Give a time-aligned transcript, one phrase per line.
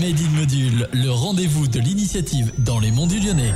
[0.00, 3.52] Made in Module, le rendez-vous de l'initiative dans les monts du Lyonnais.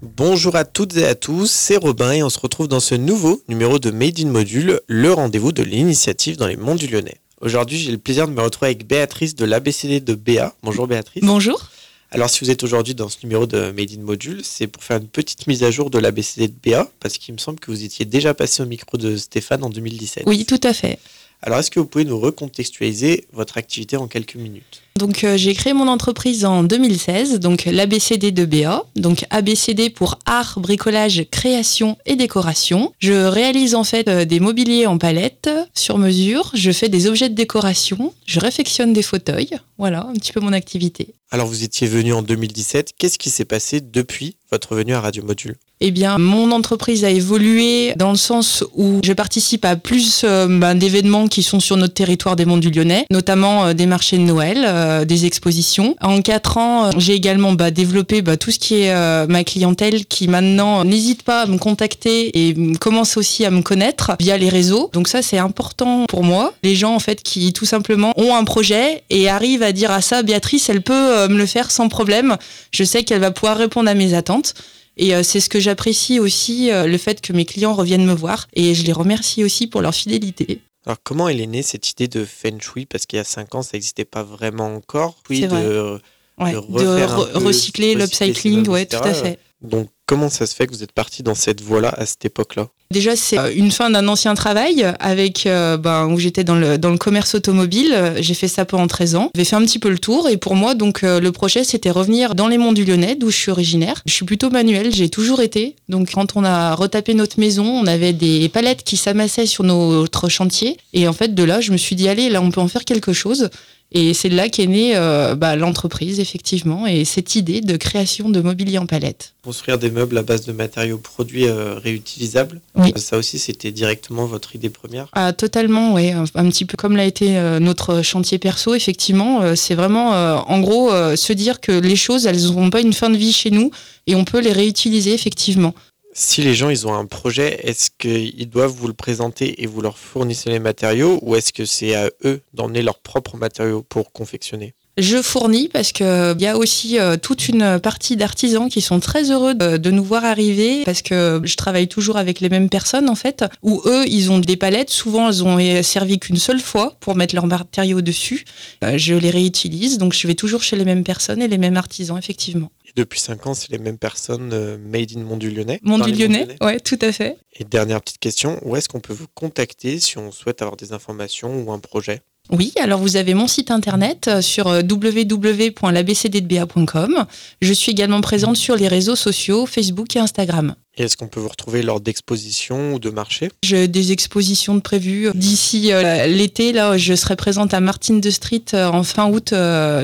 [0.00, 3.42] Bonjour à toutes et à tous, c'est Robin et on se retrouve dans ce nouveau
[3.46, 7.18] numéro de Made in Module, le rendez-vous de l'initiative dans les monts du Lyonnais.
[7.42, 10.54] Aujourd'hui, j'ai le plaisir de me retrouver avec Béatrice de l'ABCD de BA.
[10.62, 11.22] Bonjour Béatrice.
[11.22, 11.68] Bonjour.
[12.12, 14.96] Alors, si vous êtes aujourd'hui dans ce numéro de Made in Module, c'est pour faire
[14.96, 17.84] une petite mise à jour de l'ABCD de BA, parce qu'il me semble que vous
[17.84, 20.24] étiez déjà passé au micro de Stéphane en 2017.
[20.26, 20.98] Oui, tout à fait.
[21.42, 24.82] Alors, est-ce que vous pouvez nous recontextualiser votre activité en quelques minutes?
[24.96, 30.18] Donc, euh, j'ai créé mon entreprise en 2016, donc l'ABCD de BA, donc ABCD pour
[30.26, 32.92] art, bricolage, création et décoration.
[32.98, 37.30] Je réalise en fait euh, des mobiliers en palette sur mesure, je fais des objets
[37.30, 39.56] de décoration, je réfectionne des fauteuils.
[39.80, 41.14] Voilà, un petit peu mon activité.
[41.30, 42.92] Alors, vous étiez venu en 2017.
[42.98, 45.56] Qu'est-ce qui s'est passé depuis votre venue à Radio Module?
[45.82, 50.46] Eh bien, mon entreprise a évolué dans le sens où je participe à plus euh,
[50.46, 54.18] ben, d'événements qui sont sur notre territoire des Monts du Lyonnais, notamment euh, des marchés
[54.18, 55.96] de Noël, euh, des expositions.
[56.02, 58.94] En quatre ans, j'ai également bah, développé bah, tout ce qui est
[59.26, 64.12] ma clientèle qui maintenant n'hésite pas à me contacter et commence aussi à me connaître
[64.20, 64.90] via les réseaux.
[64.92, 66.52] Donc ça, c'est important pour moi.
[66.62, 70.00] Les gens, en fait, qui tout simplement ont un projet et arrivent à dire à
[70.00, 72.36] ça, Béatrice, elle peut me le faire sans problème.
[72.72, 74.54] Je sais qu'elle va pouvoir répondre à mes attentes.
[74.96, 78.14] Et euh, c'est ce que j'apprécie aussi, euh, le fait que mes clients reviennent me
[78.14, 78.46] voir.
[78.52, 80.60] Et je les remercie aussi pour leur fidélité.
[80.86, 82.86] Alors comment elle est née cette idée de Feng Shui?
[82.86, 85.16] Parce qu'il y a cinq ans, ça n'existait pas vraiment encore.
[85.28, 89.38] Oui, de, de, recycler, l'upcycling, ouais, tout à fait.
[89.62, 92.68] Donc comment ça se fait que vous êtes parti dans cette voie-là à cette époque-là?
[92.90, 96.76] Déjà, c'est euh, une fin d'un ancien travail avec euh, ben, où j'étais dans le,
[96.98, 98.14] commerce automobile.
[98.18, 99.30] J'ai fait ça pendant 13 ans.
[99.36, 101.90] J'ai fait un petit peu le tour et pour moi, donc euh, le projet, c'était
[101.90, 104.02] revenir dans les monts du Lyonnais, d'où je suis originaire.
[104.06, 105.76] Je suis plutôt manuel, j'ai toujours été.
[105.88, 110.28] Donc quand on a retapé notre maison, on avait des palettes qui s'amassaient sur notre
[110.28, 110.76] chantier.
[110.92, 112.84] Et en fait, de là, je me suis dit, allez, là, on peut en faire
[112.84, 113.50] quelque chose.
[113.92, 118.40] Et c'est là qu'est née euh, bah, l'entreprise, effectivement, et cette idée de création de
[118.40, 119.34] mobilier en palette.
[119.42, 122.92] Construire des meubles à base de matériaux produits euh, réutilisables, oui.
[122.96, 126.12] ça aussi, c'était directement votre idée première ah, Totalement, oui.
[126.12, 129.56] Un, petit peu comme l'a été euh, notre chantier perso, effectivement.
[129.56, 133.16] c'est vraiment, en gros, se dire que les choses, elles n'auront pas une fin de
[133.16, 133.72] vie chez nous
[134.06, 135.74] et on peut les réutiliser, effectivement.
[136.12, 139.80] Si les gens ils ont un projet, est-ce qu'ils doivent vous le présenter et vous
[139.80, 144.12] leur fournissez les matériaux ou est-ce que c'est à eux d'emmener leurs propres matériaux pour
[144.12, 144.74] confectionner?
[144.96, 149.00] Je fournis parce que il y a aussi euh, toute une partie d'artisans qui sont
[149.00, 153.08] très heureux de, nous voir arriver parce que je travaille toujours avec les mêmes personnes
[153.08, 154.90] en fait où eux ils ont des palettes.
[154.90, 158.44] Souvent elles ont servi qu'une seule fois pour mettre leurs matériaux dessus.
[158.84, 161.76] Euh, je les réutilise donc je vais toujours chez les mêmes personnes et les mêmes
[161.76, 162.70] artisans effectivement.
[162.96, 165.78] Depuis 5 ans, c'est les mêmes personnes euh, made in Mont du Lyonnais.
[165.82, 167.36] Mont du Lyonnais, ouais, tout à fait.
[167.54, 170.92] Et dernière petite question, où est-ce qu'on peut vous contacter si on souhaite avoir des
[170.92, 172.22] informations ou un projet?
[172.52, 177.24] Oui, alors vous avez mon site internet euh, sur euh, www.labcddba.com.
[177.60, 180.74] Je suis également présente sur les réseaux sociaux Facebook et Instagram.
[180.96, 183.50] Et est-ce qu'on peut vous retrouver lors d'expositions ou de marchés?
[183.62, 185.28] J'ai des expositions de prévues.
[185.34, 189.54] D'ici euh, l'été, là, je serai présente à Martine de Street en fin août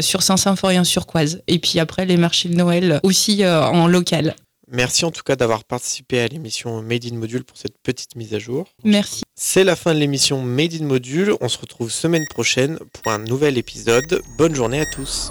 [0.00, 1.42] sur Saint-Symphorien-sur-Coise.
[1.48, 4.36] Et puis après, les marchés de Noël aussi en local.
[4.70, 8.34] Merci en tout cas d'avoir participé à l'émission Made in Module pour cette petite mise
[8.34, 8.66] à jour.
[8.82, 9.22] Merci.
[9.34, 11.34] C'est la fin de l'émission Made in Module.
[11.40, 14.22] On se retrouve semaine prochaine pour un nouvel épisode.
[14.36, 15.30] Bonne journée à tous.